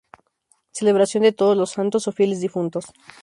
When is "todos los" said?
1.31-1.69